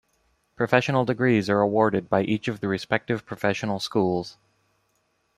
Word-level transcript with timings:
Professional 0.55 1.05
degrees 1.05 1.47
are 1.47 1.59
awarded 1.61 2.09
by 2.09 2.23
each 2.23 2.47
of 2.47 2.59
the 2.59 2.67
respective 2.67 3.23
professional 3.23 3.79
schools. 3.79 4.35